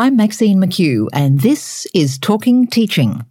[0.00, 3.22] I'm Maxine McKew, and this is Talking Teaching.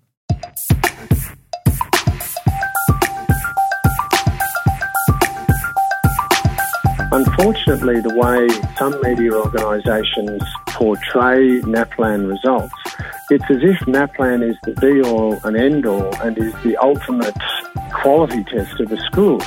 [7.11, 8.47] Unfortunately, the way
[8.77, 12.75] some media organisations portray NAPLAN results,
[13.31, 17.33] it's as if NAPLAN is the be all and end all and is the ultimate
[17.91, 19.39] quality test of a school.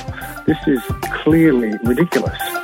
[0.45, 0.81] This is
[1.23, 2.62] clearly ridiculous.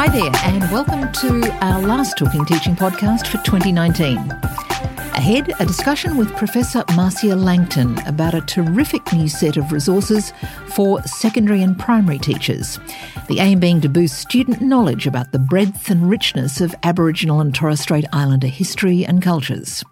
[0.00, 4.16] Hi there, and welcome to our last Talking Teaching podcast for 2019.
[4.16, 10.32] Ahead, a discussion with Professor Marcia Langton about a terrific new set of resources
[10.68, 12.80] for secondary and primary teachers.
[13.28, 17.54] The aim being to boost student knowledge about the breadth and richness of Aboriginal and
[17.54, 19.84] Torres Strait Islander history and cultures.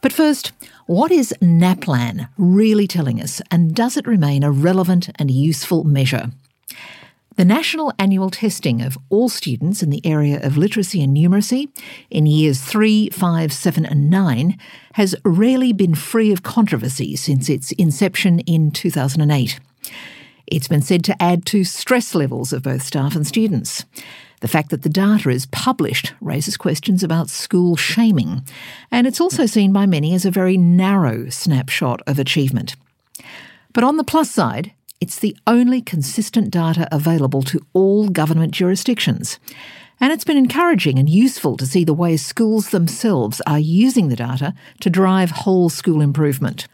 [0.00, 0.52] But first,
[0.86, 6.30] what is NAPLAN really telling us, and does it remain a relevant and useful measure?
[7.42, 11.70] The national annual testing of all students in the area of literacy and numeracy
[12.08, 14.56] in years 3, 5, 7, and 9
[14.92, 19.58] has rarely been free of controversy since its inception in 2008.
[20.46, 23.86] It's been said to add to stress levels of both staff and students.
[24.38, 28.42] The fact that the data is published raises questions about school shaming,
[28.92, 32.76] and it's also seen by many as a very narrow snapshot of achievement.
[33.72, 34.72] But on the plus side,
[35.02, 39.40] it's the only consistent data available to all government jurisdictions.
[39.98, 44.14] And it's been encouraging and useful to see the way schools themselves are using the
[44.14, 46.68] data to drive whole school improvement.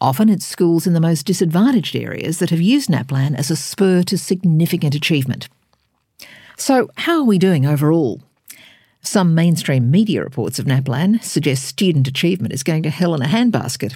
[0.00, 4.02] Often it's schools in the most disadvantaged areas that have used NAPLAN as a spur
[4.04, 5.50] to significant achievement.
[6.56, 8.22] So, how are we doing overall?
[9.02, 13.26] Some mainstream media reports of NAPLAN suggest student achievement is going to hell in a
[13.26, 13.94] handbasket.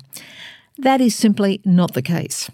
[0.77, 2.51] That is simply not the case.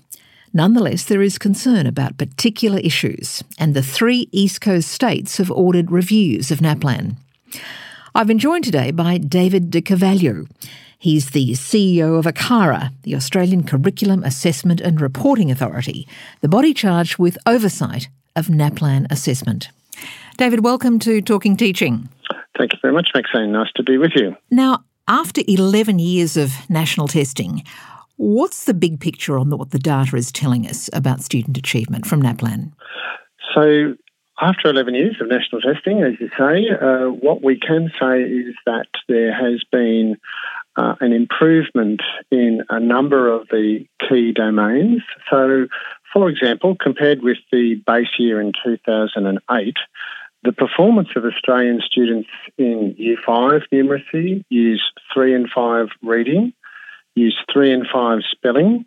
[0.57, 5.91] Nonetheless, there is concern about particular issues, and the three East Coast states have ordered
[5.91, 7.17] reviews of NAPLAN.
[8.15, 10.47] I've been joined today by David de Carvalho.
[10.97, 16.07] He's the CEO of ACARA, the Australian Curriculum Assessment and Reporting Authority,
[16.41, 19.71] the body charged with oversight of NAPLAN assessment.
[20.37, 22.09] David, welcome to Talking Teaching.
[22.57, 23.51] Thank you very much, Maxine.
[23.51, 24.37] Nice to be with you.
[24.53, 27.65] Now, after 11 years of national testing,
[28.17, 32.23] What's the big picture on what the data is telling us about student achievement from
[32.23, 32.73] NAPLAN?
[33.55, 33.95] So,
[34.41, 38.55] after 11 years of national testing, as you say, uh, what we can say is
[38.67, 40.17] that there has been
[40.77, 45.03] uh, an improvement in a number of the key domains.
[45.31, 45.67] So,
[46.13, 49.77] for example, compared with the base year in 2008,
[50.43, 54.83] the performance of Australian students in Year 5 numeracy, Years
[55.13, 56.53] 3 and 5 reading,
[57.15, 58.85] Years 3 and 5 spelling,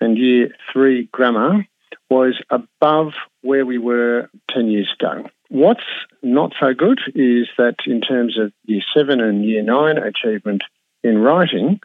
[0.00, 1.66] and Year 3 grammar
[2.08, 5.28] was above where we were 10 years ago.
[5.48, 5.84] What's
[6.22, 10.62] not so good is that in terms of Year 7 and Year 9 achievement
[11.02, 11.80] in writing,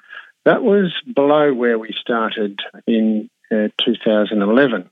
[0.46, 4.90] that was below where we started in uh, 2011.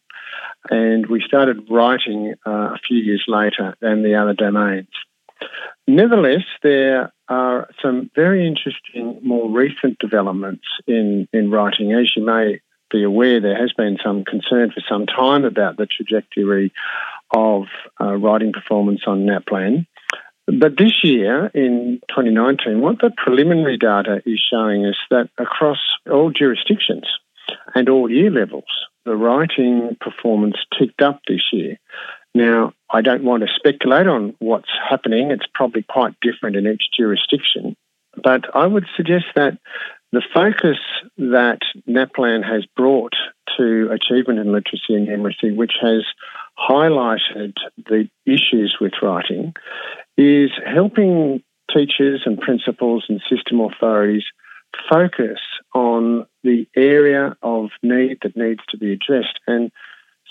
[0.70, 4.88] And we started writing uh, a few years later than the other domains.
[5.88, 11.94] Nevertheless, there are some very interesting, more recent developments in, in writing.
[11.94, 15.88] As you may be aware, there has been some concern for some time about the
[15.88, 16.72] trajectory
[17.36, 17.64] of
[18.00, 19.88] uh, writing performance on NAPLAN.
[20.46, 25.80] But this year, in 2019, what the preliminary data is showing us that across
[26.10, 27.08] all jurisdictions
[27.74, 28.66] and all year levels,
[29.06, 31.78] the writing performance ticked up this year.
[32.35, 35.31] Now, I don't want to speculate on what's happening.
[35.31, 37.75] It's probably quite different in each jurisdiction.
[38.21, 39.57] But I would suggest that
[40.11, 40.77] the focus
[41.17, 43.13] that NAPLAN has brought
[43.57, 46.05] to achievement in literacy and numeracy, which has
[46.57, 49.53] highlighted the issues with writing,
[50.17, 54.23] is helping teachers and principals and system authorities
[54.89, 55.39] focus
[55.73, 59.39] on the area of need that needs to be addressed.
[59.47, 59.71] And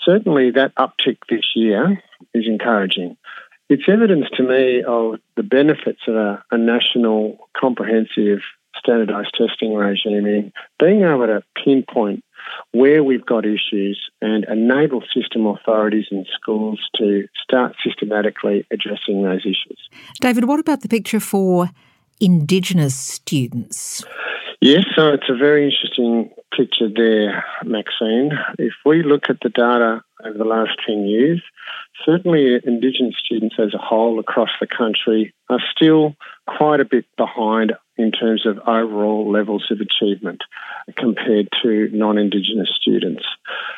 [0.05, 2.01] certainly that uptick this year
[2.33, 3.17] is encouraging.
[3.69, 8.39] It's evidence to me of the benefits of a, a national comprehensive
[8.77, 12.23] standardised testing regime in being able to pinpoint
[12.71, 19.41] where we've got issues and enable system authorities and schools to start systematically addressing those
[19.41, 19.89] issues.
[20.19, 21.69] David, what about the picture for
[22.19, 24.03] Indigenous students?
[24.65, 28.31] Yes, so it's a very interesting picture there, Maxine.
[28.57, 31.41] If we look at the data over the last 10 years,
[32.05, 36.15] certainly Indigenous students as a whole across the country are still
[36.47, 40.43] quite a bit behind in terms of overall levels of achievement
[40.95, 43.25] compared to non Indigenous students.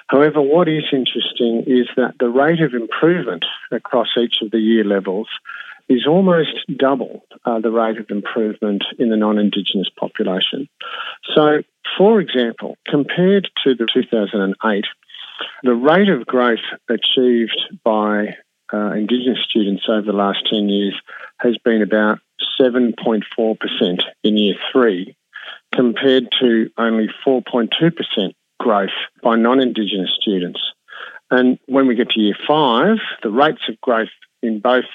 [0.06, 4.84] However, what is interesting is that the rate of improvement across each of the year
[4.84, 5.30] levels
[5.88, 10.68] is almost double uh, the rate of improvement in the non Indigenous population.
[11.36, 11.62] So,
[11.98, 14.86] for example, compared to the 2008,
[15.64, 16.60] the rate of growth
[16.90, 18.36] achieved by
[18.74, 20.96] uh, Indigenous students over the last 10 years
[21.40, 22.20] has been about
[22.60, 25.16] 7.4% in year three,
[25.74, 28.90] compared to only 4.2% growth
[29.22, 30.62] by non Indigenous students.
[31.31, 34.10] And when we get to year five, the rates of growth
[34.42, 34.86] in both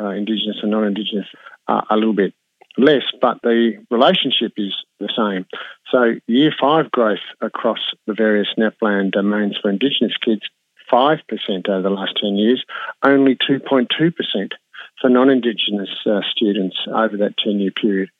[0.00, 1.26] uh, Indigenous and non Indigenous
[1.66, 2.34] are a little bit
[2.76, 5.46] less, but the relationship is the same.
[5.90, 10.42] So, year five growth across the various NAPLAN domains for Indigenous kids,
[10.90, 12.64] 5% over the last 10 years,
[13.04, 14.52] only 2.2%
[15.00, 18.10] for non Indigenous uh, students over that 10 year period.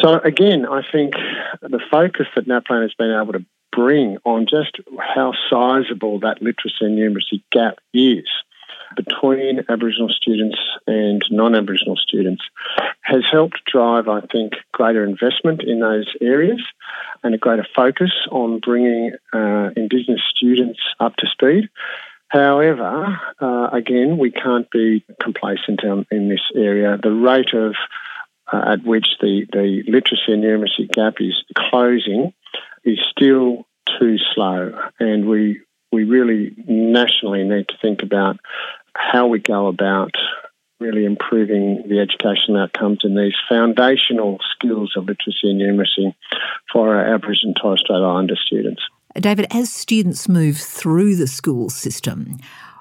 [0.00, 1.14] So, again, I think
[1.60, 6.76] the focus that NAPLAN has been able to bring on just how sizable that literacy
[6.82, 8.28] and numeracy gap is
[8.96, 12.42] between Aboriginal students and non Aboriginal students
[13.02, 16.62] has helped drive, I think, greater investment in those areas
[17.22, 21.68] and a greater focus on bringing uh, Indigenous students up to speed.
[22.28, 26.98] However, uh, again, we can't be complacent in, in this area.
[27.02, 27.74] The rate of
[28.52, 32.32] uh, at which the, the literacy and numeracy gap is closing
[32.84, 33.66] is still
[33.98, 35.60] too slow, and we
[35.90, 38.38] we really nationally need to think about
[38.94, 40.12] how we go about
[40.80, 46.14] really improving the education outcomes in these foundational skills of literacy and numeracy
[46.72, 48.82] for our Aboriginal and Torres Strait Islander students.
[49.14, 52.38] David, as students move through the school system,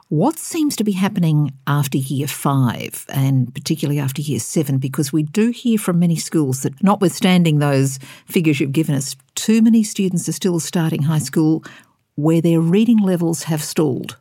[0.10, 4.78] what seems to be happening after year five and particularly after year seven?
[4.78, 9.62] Because we do hear from many schools that, notwithstanding those figures you've given us, too
[9.62, 11.64] many students are still starting high school
[12.16, 14.18] where their reading levels have stalled.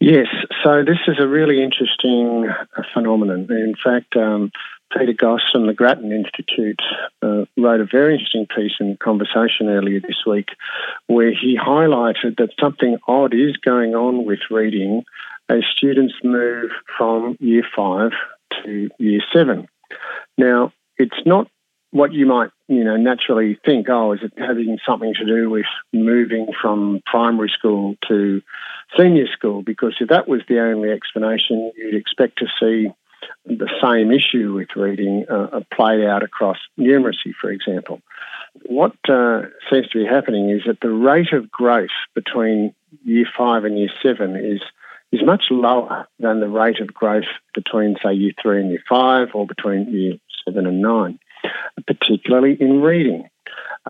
[0.00, 0.26] Yes,
[0.62, 3.46] so this is a really interesting uh, phenomenon.
[3.50, 4.52] In fact, um,
[4.92, 6.80] Peter Goss from the Grattan Institute
[7.22, 10.50] uh, wrote a very interesting piece in Conversation earlier this week
[11.06, 15.04] where he highlighted that something odd is going on with reading
[15.48, 18.12] as students move from year five
[18.62, 19.68] to year seven.
[20.38, 21.48] Now, it's not
[21.90, 25.66] what you might, you know, naturally think, oh, is it having something to do with
[25.92, 28.42] moving from primary school to
[28.98, 29.62] senior school?
[29.62, 32.90] Because if that was the only explanation, you'd expect to see
[33.44, 38.00] the same issue with reading uh, played out across numeracy, for example.
[38.64, 42.74] What uh, seems to be happening is that the rate of growth between
[43.04, 44.60] year five and year seven is
[45.12, 49.28] is much lower than the rate of growth between, say, year three and year five,
[49.34, 51.18] or between year seven and nine,
[51.86, 53.28] particularly in reading.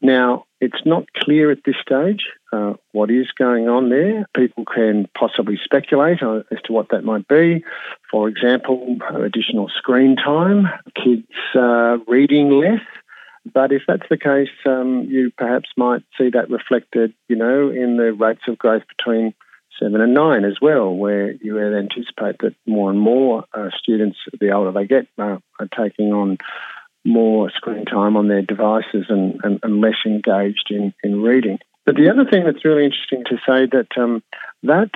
[0.02, 4.26] Now, it's not clear at this stage uh, what is going on there.
[4.34, 7.64] People can possibly speculate as to what that might be.
[8.10, 12.82] For example, additional screen time, kids uh, reading less.
[13.52, 17.96] But if that's the case, um, you perhaps might see that reflected, you know, in
[17.96, 19.34] the rates of growth between
[19.78, 24.18] seven and nine as well, where you would anticipate that more and more uh, students,
[24.40, 26.38] the older they get, uh, are taking on
[27.06, 31.58] more screen time on their devices and, and, and, less engaged in, in reading.
[31.84, 34.22] But the other thing that's really interesting to say that um,
[34.64, 34.90] that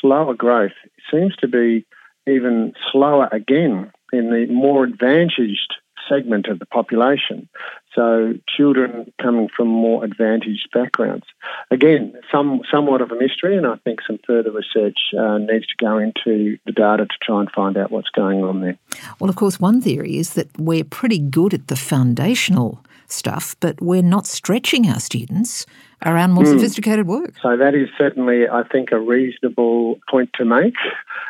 [0.00, 0.78] slower growth
[1.10, 1.84] seems to be
[2.26, 5.74] even slower again in the more advantaged
[6.08, 7.48] segment of the population.
[7.94, 11.24] So children coming from more advantaged backgrounds.
[11.70, 15.76] Again, some somewhat of a mystery, and I think some further research uh, needs to
[15.78, 18.78] go into the data to try and find out what's going on there.
[19.18, 23.80] Well, of course, one theory is that we're pretty good at the foundational stuff, but
[23.80, 25.64] we're not stretching our students
[26.04, 26.52] around more mm.
[26.52, 27.34] sophisticated work.
[27.42, 30.74] So that is certainly, I think, a reasonable point to make.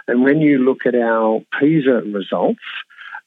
[0.08, 2.60] And when you look at our PISA results,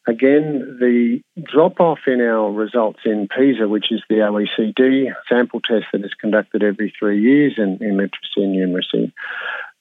[0.09, 5.85] Again, the drop off in our results in PISA, which is the OECD sample test
[5.93, 9.11] that is conducted every three years in, in literacy and numeracy,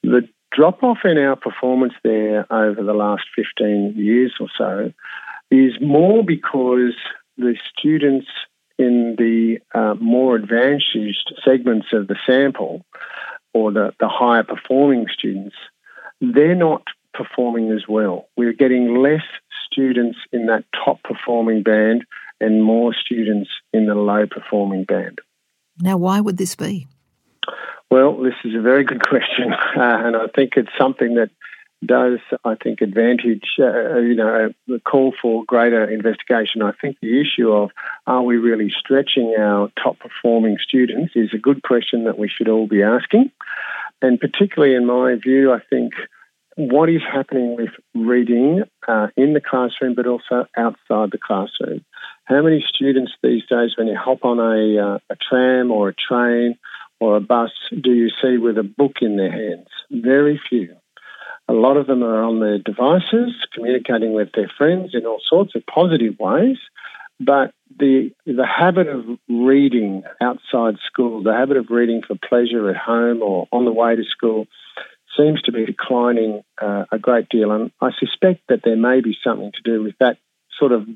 [0.03, 4.93] the drop off in our performance there over the last 15 years or so
[5.49, 6.93] is more because
[7.37, 8.27] the students
[8.77, 12.85] in the uh, more advantaged segments of the sample
[13.55, 15.55] or the, the higher performing students,
[16.21, 16.83] they're not
[17.15, 18.27] performing as well.
[18.37, 19.23] We're getting less
[19.71, 22.05] students in that top performing band
[22.39, 25.19] and more students in the low performing band.
[25.81, 26.87] Now, why would this be?
[27.89, 31.29] Well, this is a very good question, uh, and I think it's something that
[31.85, 36.61] does, I think, advantage, uh, you know, the call for greater investigation.
[36.61, 37.71] I think the issue of
[38.05, 42.49] are we really stretching our top performing students is a good question that we should
[42.49, 43.31] all be asking.
[44.01, 45.93] And particularly in my view, I think
[46.59, 51.85] what is happening with reading uh, in the classroom but also outside the classroom.
[52.25, 55.93] How many students these days, when you hop on a, uh, a tram or a
[55.93, 56.57] train
[56.99, 59.67] or a bus, do you see with a book in their hands?
[59.89, 60.75] Very few.
[61.47, 65.55] A lot of them are on their devices, communicating with their friends in all sorts
[65.55, 66.57] of positive ways.
[67.21, 72.77] But the the habit of reading outside school, the habit of reading for pleasure at
[72.77, 74.47] home or on the way to school,
[75.17, 77.51] seems to be declining uh, a great deal.
[77.51, 80.17] And I suspect that there may be something to do with that
[80.57, 80.87] sort of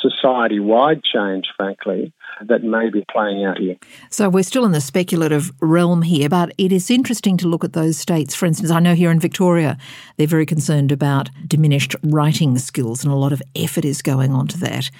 [0.00, 2.12] society wide change, frankly,
[2.46, 3.76] that may be playing out here.
[4.10, 7.72] So we're still in the speculative realm here, but it is interesting to look at
[7.72, 8.34] those states.
[8.34, 9.76] For instance, I know here in Victoria,
[10.16, 14.46] they're very concerned about diminished writing skills, and a lot of effort is going on
[14.48, 14.90] to that.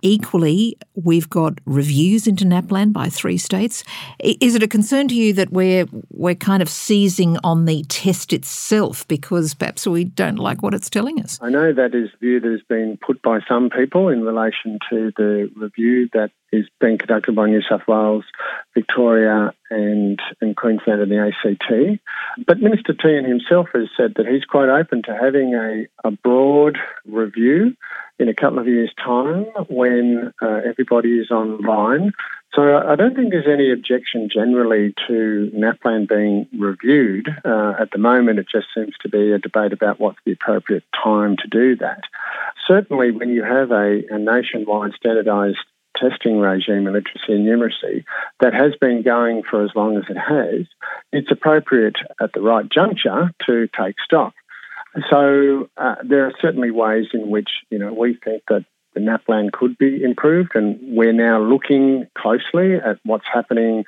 [0.00, 3.82] Equally, we've got reviews into NAPLAN by three states.
[4.20, 8.32] Is it a concern to you that we're we're kind of seizing on the test
[8.32, 11.38] itself because perhaps we don't like what it's telling us?
[11.42, 15.12] I know that is view that has been put by some people in relation to
[15.16, 18.24] the review that is being conducted by New South Wales,
[18.74, 22.00] Victoria, and, and Queensland and the ACT.
[22.46, 26.78] But Minister Tehan himself has said that he's quite open to having a, a broad
[27.06, 27.76] review
[28.18, 32.12] in a couple of years' time when uh, everybody is online.
[32.54, 37.28] So I don't think there's any objection generally to NAPLAN being reviewed.
[37.44, 40.84] Uh, at the moment, it just seems to be a debate about what's the appropriate
[40.92, 42.00] time to do that.
[42.66, 45.58] Certainly, when you have a, a nationwide standardised
[46.00, 48.04] testing regime in literacy and numeracy
[48.40, 50.66] that has been going for as long as it has,
[51.12, 54.34] it's appropriate at the right juncture to take stock.
[55.10, 58.64] So uh, there are certainly ways in which you know we think that
[58.94, 63.84] the NAPLAN could be improved, and we're now looking closely at what's happening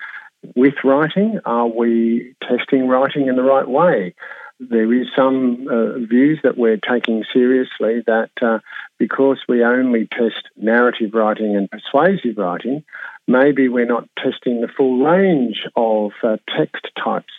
[0.54, 1.40] with writing.
[1.44, 4.14] Are we testing writing in the right way?
[4.60, 8.58] There is some uh, views that we're taking seriously that uh,
[8.98, 12.84] because we only test narrative writing and persuasive writing,
[13.26, 17.32] maybe we're not testing the full range of uh, text types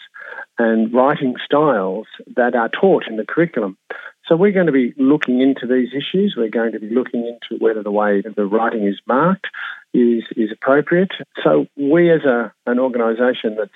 [0.57, 3.77] and writing styles that are taught in the curriculum.
[4.25, 6.35] So we're going to be looking into these issues.
[6.35, 9.47] We're going to be looking into whether the way the writing is marked
[9.93, 11.11] is is appropriate.
[11.43, 13.71] So we, as a an organisation that's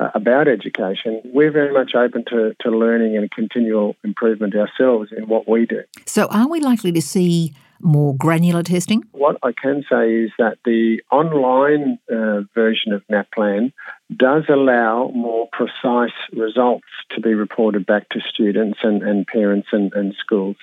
[0.00, 5.48] about education, we're very much open to, to learning and continual improvement ourselves in what
[5.48, 5.82] we do.
[6.06, 9.04] So, are we likely to see more granular testing?
[9.12, 13.72] What I can say is that the online uh, version of NAPLAN
[14.16, 19.92] does allow more precise results to be reported back to students and, and parents and,
[19.94, 20.56] and schools.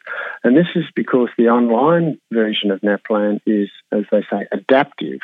[0.43, 5.19] And this is because the online version of NAPLAN is, as they say, adaptive.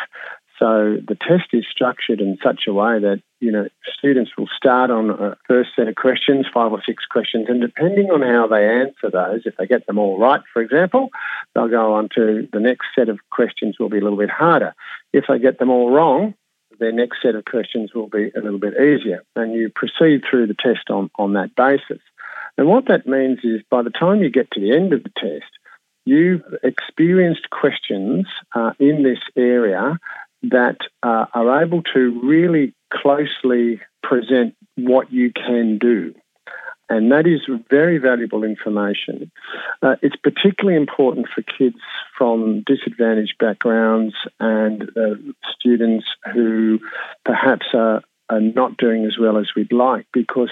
[0.60, 4.90] So the test is structured in such a way that you know students will start
[4.90, 8.68] on a first set of questions, five or six questions, and depending on how they
[8.68, 11.10] answer those, if they get them all right, for example,
[11.54, 14.74] they'll go on to the next set of questions will be a little bit harder.
[15.14, 16.34] If they get them all wrong,
[16.80, 20.48] their next set of questions will be a little bit easier, and you proceed through
[20.48, 22.02] the test on, on that basis.
[22.58, 25.12] And what that means is by the time you get to the end of the
[25.16, 25.52] test,
[26.06, 30.00] you've experienced questions uh, in this area
[30.44, 36.14] that uh, are able to really closely present what you can do.
[36.90, 39.30] And that is very valuable information.
[39.82, 41.80] Uh, it's particularly important for kids
[42.18, 45.16] from disadvantaged backgrounds and uh,
[45.60, 46.80] students who
[47.26, 50.52] perhaps are, are not doing as well as we'd like because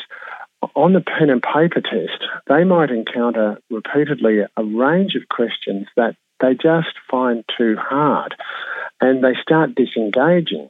[0.76, 6.16] on the pen and paper test, they might encounter repeatedly a range of questions that
[6.42, 8.36] they just find too hard
[9.06, 10.68] and they start disengaging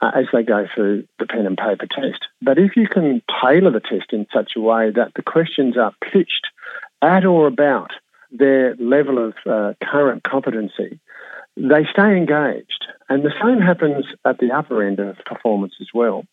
[0.00, 2.26] uh, as they go through the pen and paper test.
[2.42, 5.92] But if you can tailor the test in such a way that the questions are
[6.00, 6.46] pitched
[7.02, 7.92] at or about
[8.30, 10.98] their level of uh, current competency,
[11.56, 12.86] they stay engaged.
[13.08, 16.24] And the same happens at the upper end of performance as well,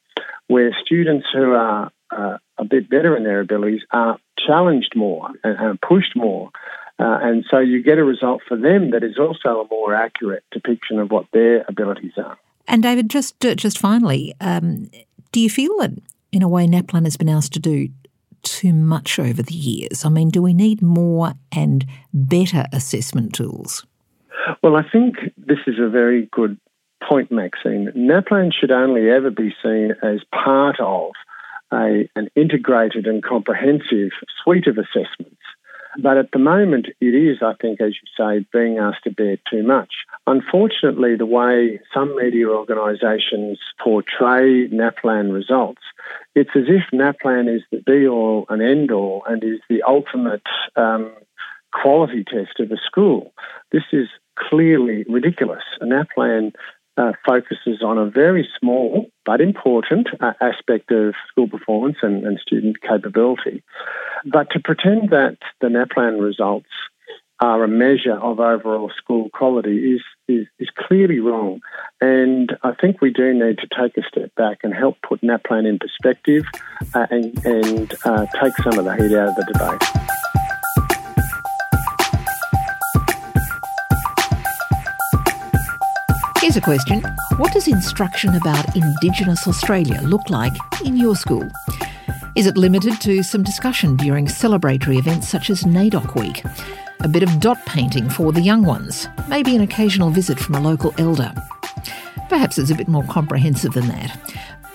[0.47, 5.57] where students who are uh, a bit better in their abilities are challenged more and,
[5.59, 6.51] and pushed more
[6.99, 10.43] uh, and so you get a result for them that is also a more accurate
[10.51, 12.37] depiction of what their abilities are.
[12.67, 14.89] And David, just uh, just finally, um,
[15.31, 15.91] do you feel that
[16.31, 17.89] in a way NAPLAN has been asked to do
[18.43, 20.05] too much over the years?
[20.05, 23.85] I mean, do we need more and better assessment tools?
[24.61, 26.57] Well, I think this is a very good
[27.07, 27.91] point, Maxine.
[27.95, 31.11] NAPLAN should only ever be seen as part of
[31.71, 34.11] a, an integrated and comprehensive
[34.43, 35.41] suite of assessments.
[35.99, 39.37] But at the moment, it is, I think, as you say, being asked to bear
[39.49, 39.93] too much.
[40.25, 45.81] Unfortunately, the way some media organisations portray NAPLAN results,
[46.35, 50.47] it's as if NAPLAN is the be all and end all and is the ultimate
[50.75, 51.11] um,
[51.71, 53.33] quality test of a school.
[53.71, 55.63] This is clearly ridiculous.
[55.81, 56.53] NAPLAN
[56.97, 62.39] uh, focuses on a very small but important uh, aspect of school performance and, and,
[62.39, 63.63] student capability.
[64.25, 66.69] But to pretend that the NAPLAN results
[67.39, 71.61] are a measure of overall school quality is, is, is clearly wrong.
[72.01, 75.67] And I think we do need to take a step back and help put NAPLAN
[75.67, 76.45] in perspective
[76.95, 80.16] uh, and, and uh, take some of the heat out of the debate.
[86.57, 87.03] A question
[87.37, 91.47] What does instruction about Indigenous Australia look like in your school?
[92.35, 96.43] Is it limited to some discussion during celebratory events such as NAIDOC Week?
[97.01, 99.07] A bit of dot painting for the young ones?
[99.27, 101.31] Maybe an occasional visit from a local elder?
[102.27, 104.19] Perhaps it's a bit more comprehensive than that.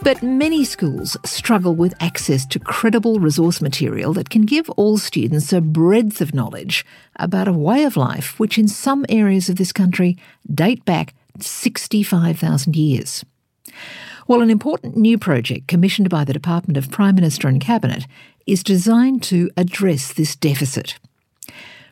[0.02, 5.52] But many schools struggle with access to credible resource material that can give all students
[5.52, 6.86] a breadth of knowledge
[7.16, 10.16] about a way of life which, in some areas of this country,
[10.54, 13.24] date back 65,000 years.
[14.28, 18.06] Well, an important new project commissioned by the Department of Prime Minister and Cabinet
[18.46, 20.98] is designed to address this deficit.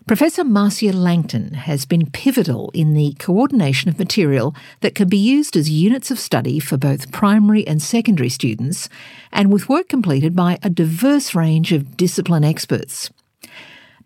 [0.06, 5.56] Professor Marcia Langton has been pivotal in the coordination of material that can be used
[5.56, 8.88] as units of study for both primary and secondary students,
[9.30, 13.10] and with work completed by a diverse range of discipline experts.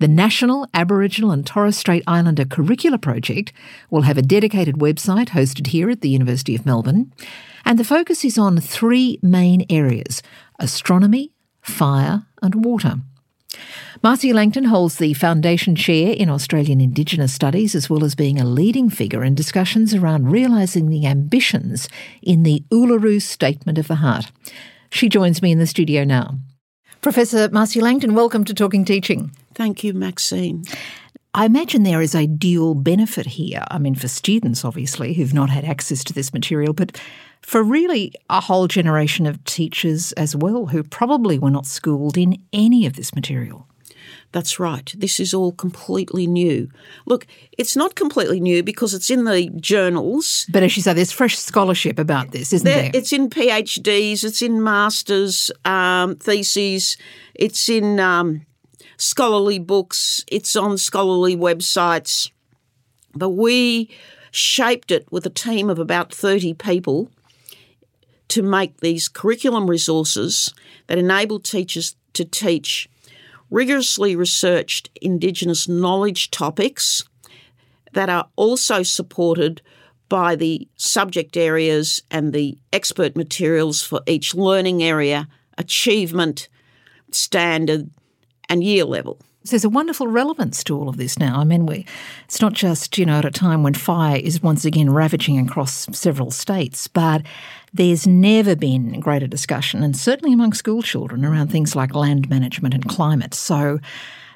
[0.01, 3.53] The National Aboriginal and Torres Strait Islander Curricula Project
[3.91, 7.13] will have a dedicated website hosted here at the University of Melbourne,
[7.65, 10.21] and the focus is on three main areas
[10.59, 11.33] astronomy,
[11.63, 12.97] fire, and water.
[14.03, 18.45] Marcia Langton holds the Foundation Chair in Australian Indigenous Studies, as well as being a
[18.45, 21.89] leading figure in discussions around realising the ambitions
[22.21, 24.33] in the Uluru Statement of the Heart.
[24.91, 26.39] She joins me in the studio now.
[27.05, 29.31] Professor Marcia Langton, welcome to Talking Teaching.
[29.55, 30.65] Thank you, Maxine.
[31.35, 33.63] I imagine there is a dual benefit here.
[33.71, 36.99] I mean, for students, obviously, who've not had access to this material, but
[37.43, 42.43] for really a whole generation of teachers as well who probably were not schooled in
[42.55, 43.69] any of this material.
[44.35, 44.93] That's right.
[44.99, 46.69] This is all completely new.
[47.07, 47.25] Look,
[47.57, 50.45] it's not completely new because it's in the journals.
[50.51, 52.83] But as you say, there's fresh scholarship about this, isn't there?
[52.83, 52.91] there?
[52.95, 56.97] It's in PhDs, it's in masters um, theses,
[57.33, 58.45] it's in um,
[58.97, 62.33] scholarly books, it's on scholarly websites.
[63.15, 63.89] But we
[64.33, 67.09] shaped it with a team of about 30 people
[68.27, 70.53] to make these curriculum resources
[70.89, 72.89] that enable teachers to teach
[73.55, 77.05] rigorously researched Indigenous knowledge topics
[77.93, 79.63] that are also supported
[80.09, 86.49] by the subject areas and the expert materials for each learning area, achievement,
[87.13, 87.89] standard,
[88.49, 89.21] and year level.
[89.45, 91.39] So There's a wonderful relevance to all of this now.
[91.39, 91.87] I mean, we,
[92.25, 95.87] it's not just, you know, at a time when fire is once again ravaging across
[95.97, 97.23] several states, but
[97.75, 102.73] there's never been greater discussion, and certainly among school children, around things like land management
[102.73, 103.35] and climate.
[103.35, 103.81] So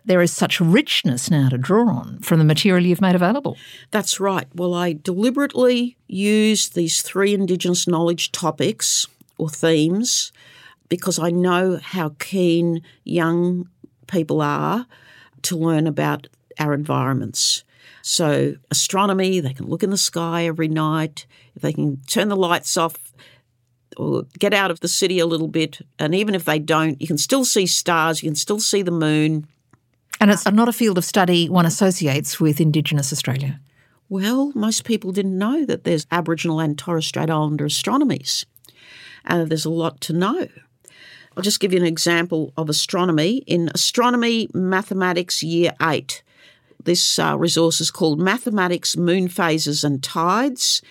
[0.05, 3.57] there is such richness now to draw on from the material you've made available.
[3.93, 4.49] That's right.
[4.55, 9.07] Well, I deliberately used these three Indigenous knowledge topics
[9.39, 10.33] or themes
[10.89, 13.69] because I know how keen young
[14.09, 14.87] people are
[15.43, 16.27] to learn about
[16.59, 17.63] our environments.
[18.11, 21.27] So, astronomy, they can look in the sky every night.
[21.55, 22.97] If they can turn the lights off
[23.99, 27.07] or get out of the city a little bit, and even if they don't, you
[27.07, 29.47] can still see stars, you can still see the moon.
[30.23, 33.61] And it's not a field of study one associates with Indigenous Australia.
[34.09, 38.47] Well, most people didn't know that there's Aboriginal and Torres Strait Islander astronomies.
[39.27, 40.49] Uh, there's a lot to know.
[41.37, 43.45] I'll just give you an example of astronomy.
[43.47, 46.23] In Astronomy Mathematics Year 8,
[46.85, 50.83] this uh, resource is called Mathematics Moon Phases and Tides.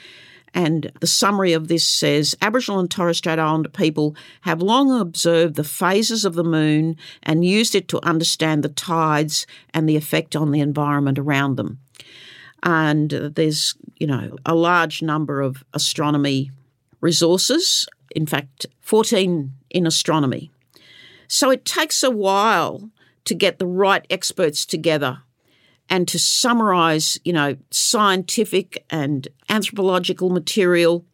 [0.53, 5.55] And the summary of this says Aboriginal and Torres Strait Islander people have long observed
[5.55, 10.35] the phases of the moon and used it to understand the tides and the effect
[10.35, 11.79] on the environment around them.
[12.63, 16.51] And there's, you know, a large number of astronomy
[17.01, 17.87] resources.
[18.15, 20.49] In fact, 14 in astronomy.
[21.27, 22.89] So it takes a while
[23.25, 25.21] to get the right experts together
[25.89, 31.05] and to summarize, you know, scientific and anthropological material,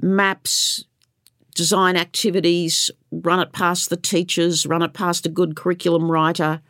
[0.00, 0.84] maps,
[1.54, 6.60] design activities, run it past the teachers, run it past a good curriculum writer.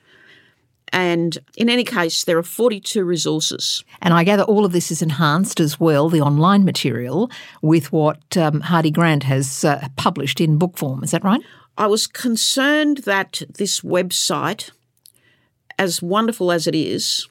[0.93, 3.83] And in any case, there are 42 resources.
[4.01, 7.31] And I gather all of this is enhanced as well, the online material,
[7.63, 11.03] with what um, Hardie Grant has uh, published in book form.
[11.03, 11.41] Is that right?
[11.77, 14.71] I was concerned that this website,
[15.79, 17.29] as wonderful as it is,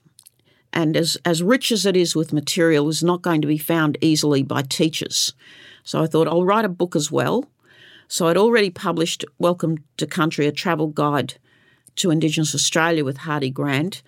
[0.71, 3.97] and as, as rich as it is with material, is not going to be found
[4.01, 5.33] easily by teachers.
[5.83, 7.45] So I thought I'll write a book as well.
[8.07, 11.35] So I'd already published Welcome to Country, a travel guide
[11.97, 14.01] to Indigenous Australia with Hardie Grant.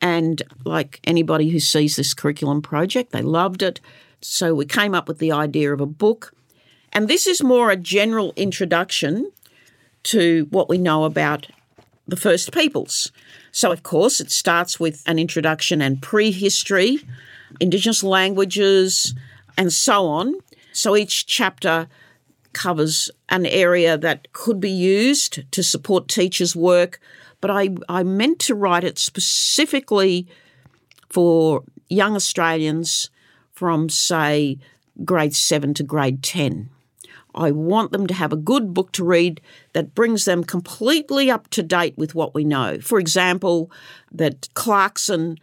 [0.00, 3.80] And like anybody who sees this curriculum project, they loved it.
[4.20, 6.34] So we came up with the idea of a book.
[6.92, 9.32] And this is more a general introduction
[10.04, 11.46] to what we know about
[12.12, 13.10] the First Peoples.
[13.52, 16.98] So, of course, it starts with an introduction and prehistory,
[17.58, 19.14] Indigenous languages,
[19.56, 20.34] and so on.
[20.72, 21.88] So each chapter
[22.52, 27.00] covers an area that could be used to support teachers' work,
[27.40, 30.28] but I, I meant to write it specifically
[31.08, 33.08] for young Australians
[33.52, 34.58] from, say,
[35.02, 36.68] grade 7 to grade 10.
[37.34, 39.40] I want them to have a good book to read
[39.72, 42.78] that brings them completely up to date with what we know.
[42.80, 43.70] For example,
[44.12, 45.38] that Clarkson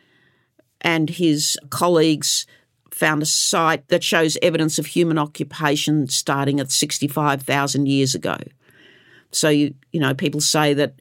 [0.82, 2.45] and his colleagues
[2.91, 8.38] found a site that shows evidence of human occupation starting at 65,000 years ago.
[9.32, 10.95] So, you, you know, people say that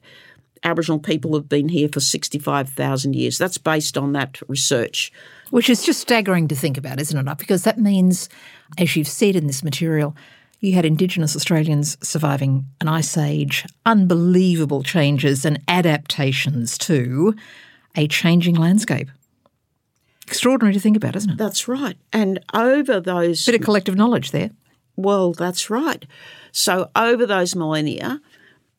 [0.63, 3.37] Aboriginal people have been here for 65,000 years.
[3.37, 5.11] That's based on that research.
[5.49, 7.37] Which is just staggering to think about, isn't it?
[7.37, 8.29] Because that means,
[8.77, 10.15] as you've said in this material,
[10.59, 17.35] you had Indigenous Australians surviving an ice age, unbelievable changes and adaptations to
[17.95, 19.09] a changing landscape.
[20.27, 21.37] Extraordinary to think about, isn't it?
[21.37, 21.97] That's right.
[22.13, 23.45] And over those.
[23.45, 24.51] Bit of collective knowledge there.
[24.95, 26.05] Well, that's right.
[26.51, 28.21] So, over those millennia,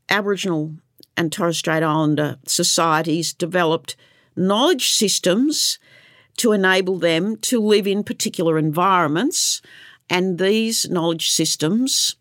[0.09, 0.77] Aboriginal
[1.17, 3.97] and Torres Strait Islander societies developed
[4.37, 5.79] knowledge systems
[6.37, 9.61] to enable them to live in particular environments.
[10.11, 12.17] And these knowledge systems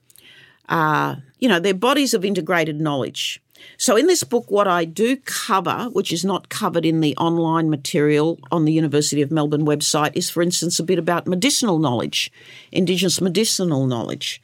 [0.69, 3.41] are, you know, they're bodies of integrated knowledge.
[3.77, 7.69] So, in this book, what I do cover, which is not covered in the online
[7.69, 12.31] material on the University of Melbourne website, is, for instance, a bit about medicinal knowledge,
[12.71, 14.41] Indigenous medicinal knowledge.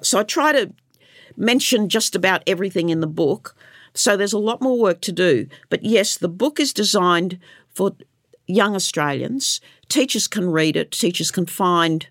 [0.00, 0.72] So, I try to
[1.36, 3.54] mention just about everything in the book.
[3.92, 5.48] So, there's a lot more work to do.
[5.68, 7.38] But yes, the book is designed
[7.74, 7.94] for
[8.46, 9.60] young Australians.
[9.88, 12.08] Teachers can read it, teachers can find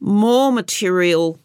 [0.00, 1.38] more material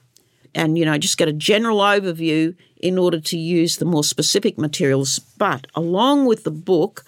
[0.54, 4.58] and you know just get a general overview in order to use the more specific
[4.58, 5.20] materials.
[5.20, 7.06] But along with the book,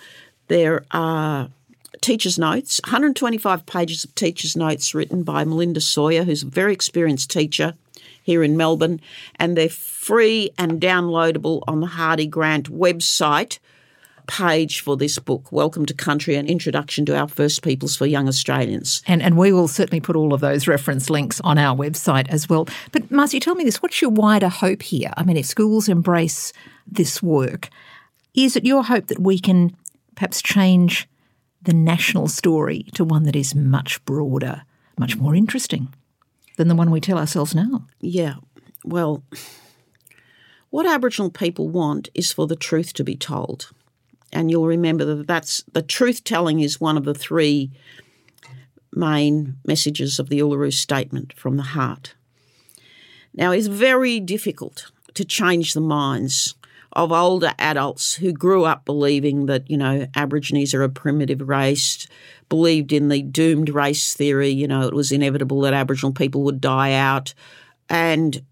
[0.48, 1.50] there are
[2.00, 7.32] teacher's notes, 125 pages of teacher's notes written by Melinda Sawyer, who's a very experienced
[7.32, 7.74] teacher
[8.24, 9.02] here in Melbourne,
[9.38, 13.60] and they're free and downloadable on the Hardie Grant website
[14.28, 18.28] page for this book, Welcome to Country An Introduction to Our First Peoples for Young
[18.28, 19.02] Australians.
[19.08, 22.50] And, and we will certainly put all of those reference links on our website as
[22.50, 22.68] well.
[22.92, 25.12] But Marcy, tell me this what's your wider hope here?
[25.18, 26.54] I mean, if schools embrace
[26.88, 27.70] this work,
[28.34, 29.76] is it your hope that we can
[30.16, 31.08] perhaps change
[31.62, 34.64] the national story to one that is much broader,
[34.98, 35.94] much more interesting
[36.58, 37.86] than the one we tell ourselves now?
[38.00, 38.36] Yeah.
[38.84, 39.24] Well,
[40.70, 43.72] what Aboriginal people want is for the truth to be told
[44.34, 47.72] and you'll remember that that's the truth telling is one of the three
[48.92, 52.16] main messages of the Uluru Statement from the heart.
[53.34, 56.56] Now, it's very difficult to change the minds
[56.92, 62.08] of older adults who grew up believing that, you know, Aborigines are a primitive race,
[62.50, 66.62] believed in the doomed race theory, you know, it was inevitable that Aboriginal people would
[66.62, 67.34] die out,
[67.90, 68.44] and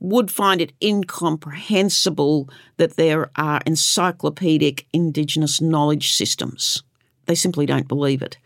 [0.00, 6.82] would find it incomprehensible that there are encyclopedic Indigenous knowledge systems.
[7.26, 8.36] They simply don't believe it.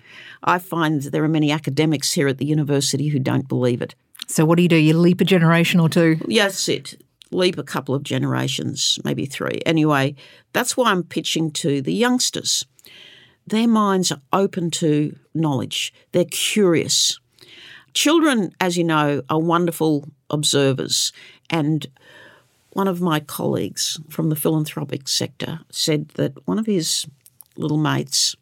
[0.43, 3.95] I find there are many academics here at the university who don't believe it.
[4.27, 4.77] So, what do you do?
[4.77, 6.19] You leap a generation or two?
[6.29, 7.01] Yes, it.
[7.31, 9.61] Leap a couple of generations, maybe three.
[9.67, 10.15] Anyway,
[10.53, 12.65] that's why I'm pitching to the youngsters.
[13.47, 17.19] Their minds are open to knowledge, they're curious.
[17.95, 21.13] Children, as you know, are wonderful observers.
[21.51, 21.87] And
[22.71, 27.07] one of my colleagues from the philanthropic sector said that one of his
[27.57, 28.37] little mates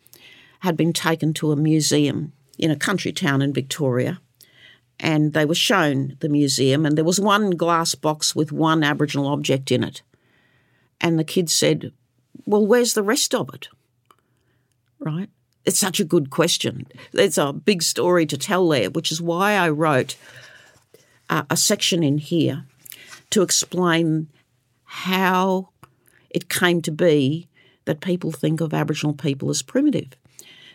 [0.60, 4.20] had been taken to a museum in a country town in Victoria.
[4.98, 9.28] And they were shown the museum, and there was one glass box with one Aboriginal
[9.28, 10.00] object in it.
[11.00, 11.92] And the kid said,
[12.46, 13.68] Well, where's the rest of it?
[14.98, 15.28] Right?
[15.66, 16.86] It's such a good question.
[17.12, 20.16] There's a big story to tell there, which is why I wrote
[21.28, 22.64] a, a section in here
[23.30, 24.28] to explain
[24.84, 25.70] how
[26.30, 27.48] it came to be
[27.84, 30.16] that people think of Aboriginal people as primitive.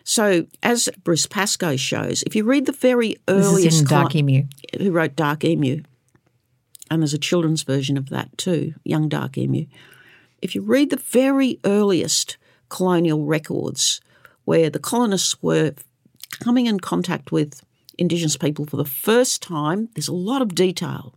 [0.04, 4.16] So, as Bruce Pascoe shows, if you read the very earliest, this is in Dark
[4.16, 4.44] Emu,
[4.80, 5.84] who wrote Dark Emu,
[6.90, 9.66] and there's a children's version of that too, Young Dark Emu.
[10.42, 12.38] If you read the very earliest
[12.70, 14.02] colonial records
[14.46, 15.74] where the colonists were
[16.40, 17.64] coming in contact with
[17.98, 21.14] Indigenous people for the first time, there's a lot of detail.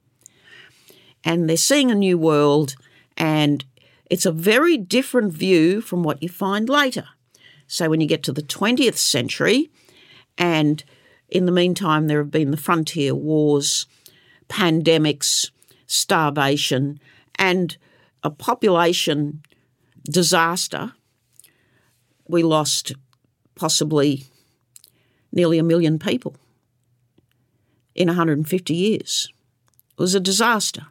[1.24, 2.76] And they're seeing a new world,
[3.16, 3.64] and
[4.10, 7.06] it's a very different view from what you find later.
[7.66, 9.70] So when you get to the 20th century,
[10.37, 10.84] and
[11.28, 13.87] in the meantime, there have been the frontier wars,
[14.48, 15.50] pandemics,
[15.87, 17.00] starvation,
[17.37, 17.76] and
[18.22, 19.42] a population
[20.04, 20.92] disaster.
[22.28, 22.92] We lost
[23.54, 24.24] possibly
[25.32, 26.37] nearly a million people
[27.94, 29.32] in 150 years.
[29.92, 30.87] It was a disaster.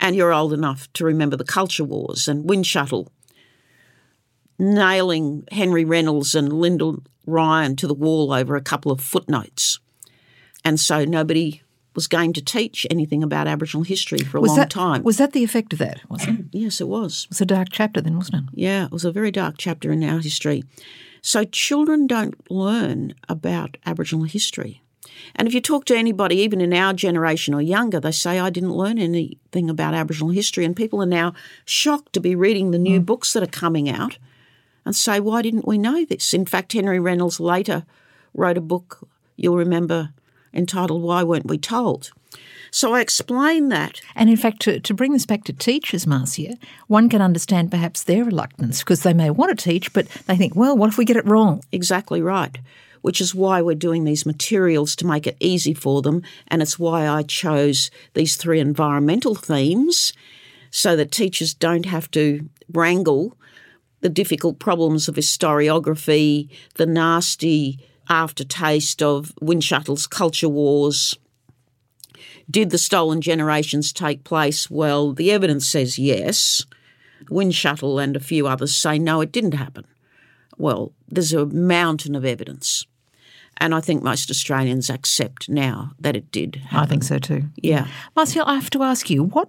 [0.00, 3.08] And you're old enough to remember the culture wars and Windschuttle
[4.58, 9.78] nailing Henry Reynolds and Lyndall Ryan to the wall over a couple of footnotes.
[10.64, 11.62] And so nobody
[11.94, 15.02] was going to teach anything about Aboriginal history for a was long that, time.
[15.02, 16.00] Was that the effect of that?
[16.08, 16.36] Was it?
[16.52, 17.24] yes, it was.
[17.24, 18.54] It was a dark chapter then, wasn't it?
[18.54, 20.64] Yeah, it was a very dark chapter in our history.
[21.22, 24.82] So children don't learn about Aboriginal history.
[25.36, 28.50] And if you talk to anybody, even in our generation or younger, they say, I
[28.50, 30.64] didn't learn anything about Aboriginal history.
[30.64, 33.06] And people are now shocked to be reading the new mm.
[33.06, 34.18] books that are coming out
[34.84, 36.34] and say, why didn't we know this?
[36.34, 37.84] In fact, Henry Reynolds later
[38.34, 40.12] wrote a book, you'll remember,
[40.52, 42.12] entitled Why Weren't We Told?
[42.70, 44.00] So I explain that.
[44.16, 46.56] And in fact, to, to bring this back to teachers, Marcia,
[46.88, 50.56] one can understand perhaps their reluctance because they may want to teach, but they think,
[50.56, 51.62] well, what if we get it wrong?
[51.70, 52.58] Exactly right.
[53.04, 56.22] Which is why we're doing these materials to make it easy for them.
[56.48, 60.14] And it's why I chose these three environmental themes
[60.70, 63.36] so that teachers don't have to wrangle
[64.00, 71.14] the difficult problems of historiography, the nasty aftertaste of Windschuttle's culture wars.
[72.50, 74.70] Did the stolen generations take place?
[74.70, 76.64] Well, the evidence says yes.
[77.28, 79.84] Windschuttle and a few others say no, it didn't happen.
[80.56, 82.86] Well, there's a mountain of evidence.
[83.58, 86.56] And I think most Australians accept now that it did.
[86.56, 86.78] Happen.
[86.78, 87.44] I think so too.
[87.56, 87.86] Yeah.
[88.16, 89.48] Marcia, I have to ask you, what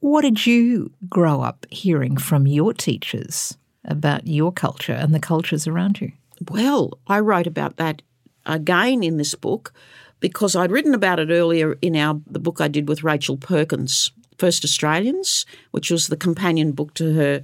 [0.00, 5.66] what did you grow up hearing from your teachers about your culture and the cultures
[5.66, 6.12] around you?
[6.48, 8.02] Well, I wrote about that
[8.46, 9.72] again in this book
[10.20, 14.12] because I'd written about it earlier in our the book I did with Rachel Perkins,
[14.36, 17.42] First Australians, which was the companion book to her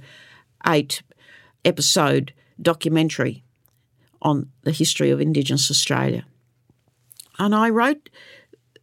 [0.67, 1.01] eight
[1.65, 3.43] episode documentary
[4.25, 6.25] on the history of Indigenous Australia.
[7.37, 8.09] And I wrote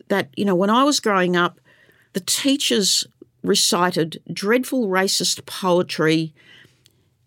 [0.09, 1.61] that, you know, when I was growing up,
[2.13, 3.05] the teachers
[3.43, 6.33] recited dreadful racist poetry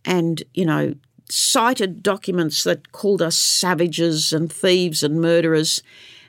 [0.06, 0.96] and, you know,
[1.30, 5.84] cited documents that called us savages and thieves and murderers.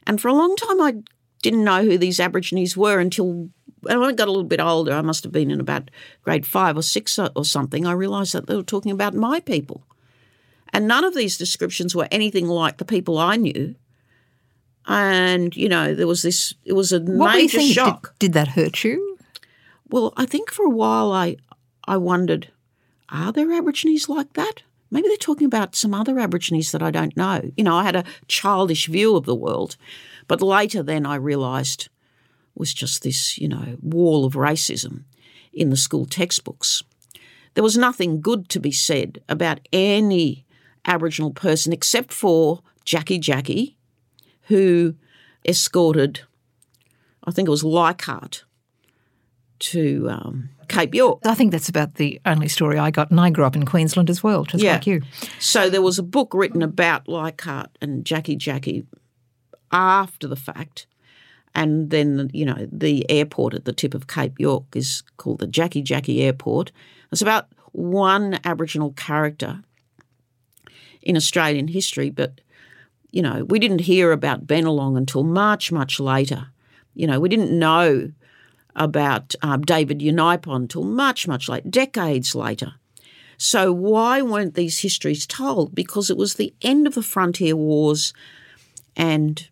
[0.06, 0.94] And for a long time, I
[1.42, 3.48] didn't know who these Aborigines were until
[3.82, 4.92] when I got a little bit older.
[4.92, 5.90] I must have been in about
[6.22, 7.86] grade five or six or something.
[7.86, 9.84] I realised that they were talking about my people.
[10.76, 13.76] And none of these descriptions were anything like the people I knew.
[14.86, 18.12] And, you know, there was this, it was a what major shock.
[18.18, 19.16] Did, did that hurt you?
[19.88, 21.38] Well, I think for a while I,
[21.86, 22.50] I wondered
[23.08, 24.64] are there Aborigines like that?
[24.90, 27.40] Maybe they're talking about some other Aborigines that I don't know.
[27.56, 29.76] You know, I had a childish view of the world,
[30.28, 31.88] but later then I realised
[32.54, 35.04] was just this, you know, wall of racism
[35.54, 36.82] in the school textbooks.
[37.54, 40.45] There was nothing good to be said about any
[40.86, 43.76] Aboriginal person except for Jackie Jackie,
[44.42, 44.94] who
[45.44, 46.20] escorted,
[47.24, 48.44] I think it was Leichhardt,
[49.58, 51.20] to um, Cape York.
[51.24, 54.10] I think that's about the only story I got, and I grew up in Queensland
[54.10, 54.74] as well, just yeah.
[54.74, 55.02] like you.
[55.38, 58.86] So there was a book written about Leichhardt and Jackie Jackie
[59.72, 60.86] after the fact,
[61.54, 65.46] and then you know the airport at the tip of Cape York is called the
[65.46, 66.72] Jackie Jackie Airport.
[67.10, 69.62] It's about one Aboriginal character
[71.06, 72.40] in Australian history, but
[73.12, 76.48] you know we didn't hear about Bennelong until much much later.
[76.94, 78.10] You know we didn't know
[78.74, 82.74] about um, David Unaipon until much, much later, decades later.
[83.38, 85.74] So, why weren't these histories told?
[85.74, 88.12] Because it was the end of the frontier wars,
[88.96, 89.48] and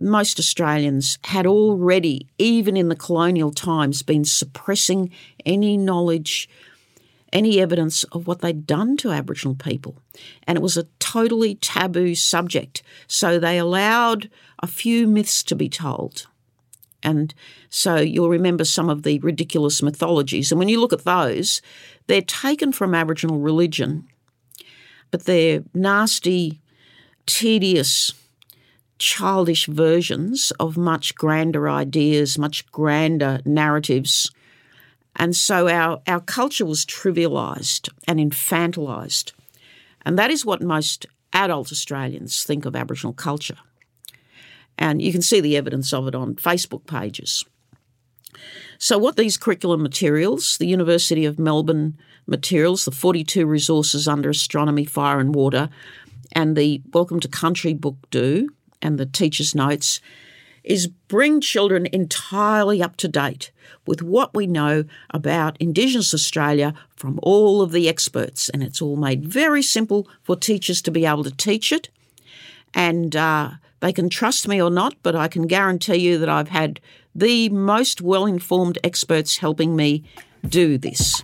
[0.00, 5.10] most Australians had already, even in the colonial times, been suppressing
[5.44, 6.48] any knowledge,
[7.34, 9.96] any evidence of what they'd done to Aboriginal people.
[10.46, 12.82] And it was a totally taboo subject.
[13.08, 14.30] So they allowed
[14.62, 16.26] a few myths to be told.
[17.02, 17.34] And
[17.68, 20.50] so you'll remember some of the ridiculous mythologies.
[20.50, 21.60] And when you look at those,
[22.06, 24.08] they're taken from Aboriginal religion,
[25.10, 26.60] but they're nasty,
[27.26, 28.12] tedious,
[28.98, 34.30] childish versions of much grander ideas, much grander narratives.
[35.16, 39.32] And so our, our culture was trivialised and infantilised.
[40.04, 43.56] And that is what most adult Australians think of Aboriginal culture.
[44.76, 47.44] And you can see the evidence of it on Facebook pages.
[48.78, 51.96] So, what these curriculum materials, the University of Melbourne
[52.26, 55.70] materials, the 42 resources under astronomy, fire, and water,
[56.32, 58.48] and the Welcome to Country book do,
[58.82, 60.00] and the teacher's notes,
[60.64, 63.52] is bring children entirely up to date
[63.86, 68.48] with what we know about Indigenous Australia from all of the experts.
[68.48, 71.90] And it's all made very simple for teachers to be able to teach it.
[72.72, 73.50] And uh,
[73.80, 76.80] they can trust me or not, but I can guarantee you that I've had
[77.14, 80.02] the most well informed experts helping me
[80.48, 81.22] do this.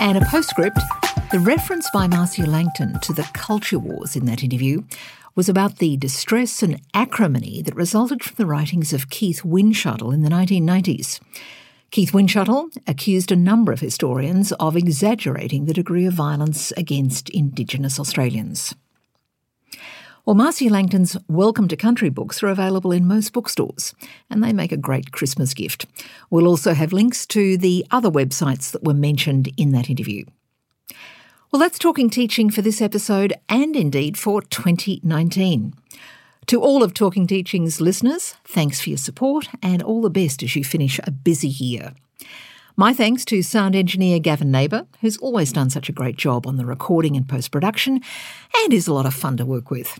[0.00, 0.78] And a postscript
[1.30, 4.84] the reference by Marcia Langton to the culture wars in that interview
[5.34, 10.22] was about the distress and acrimony that resulted from the writings of Keith Windschuttle in
[10.22, 11.18] the 1990s.
[11.90, 17.98] Keith Windschuttle accused a number of historians of exaggerating the degree of violence against Indigenous
[17.98, 18.76] Australians.
[20.24, 23.94] Well, Marcia Langton's Welcome to Country books are available in most bookstores,
[24.30, 25.86] and they make a great Christmas gift.
[26.30, 30.24] We'll also have links to the other websites that were mentioned in that interview.
[31.56, 35.72] Well, that's Talking Teaching for this episode and indeed for 2019.
[36.48, 40.54] To all of Talking Teaching's listeners, thanks for your support and all the best as
[40.54, 41.94] you finish a busy year.
[42.76, 46.56] My thanks to sound engineer Gavin Neighbour, who's always done such a great job on
[46.56, 48.02] the recording and post production
[48.58, 49.98] and is a lot of fun to work with.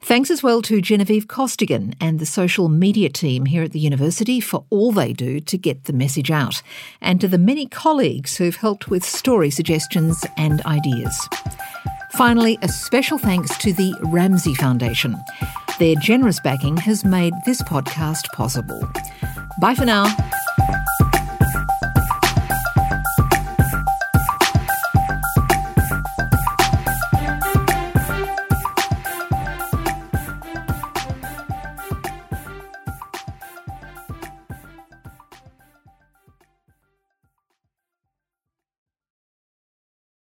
[0.00, 4.40] Thanks as well to Genevieve Costigan and the social media team here at the university
[4.40, 6.62] for all they do to get the message out,
[7.00, 11.28] and to the many colleagues who've helped with story suggestions and ideas.
[12.12, 15.16] Finally, a special thanks to the Ramsay Foundation.
[15.78, 18.80] Their generous backing has made this podcast possible.
[19.60, 20.06] Bye for now.